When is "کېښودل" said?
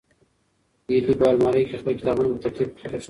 2.77-2.99